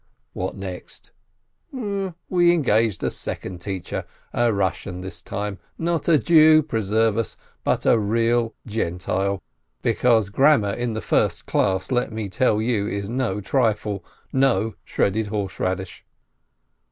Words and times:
What 0.33 0.55
next? 0.55 1.11
We 1.71 2.51
engaged 2.51 3.03
a 3.03 3.11
second 3.11 3.59
teacher, 3.59 4.05
a 4.33 4.51
Rus 4.51 4.77
sian 4.77 5.01
this 5.01 5.21
time, 5.21 5.59
not 5.77 6.07
a 6.07 6.17
Jew, 6.17 6.63
preserve 6.63 7.19
us, 7.19 7.37
hut 7.65 7.85
a 7.85 7.99
real 7.99 8.55
Gen 8.65 8.97
tile, 8.97 9.43
because 9.83 10.31
grammar 10.31 10.73
in 10.73 10.93
the 10.93 11.01
first 11.01 11.45
class, 11.45 11.91
let 11.91 12.11
me 12.11 12.29
tell 12.29 12.59
you, 12.59 12.87
is 12.87 13.11
no 13.11 13.41
trifle, 13.41 14.03
no 14.33 14.73
shredded 14.83 15.27
horseradish 15.27 16.03